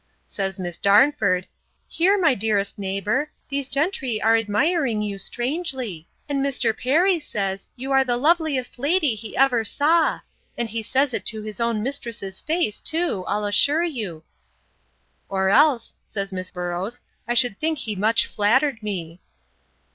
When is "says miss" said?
0.25-0.77, 16.03-16.49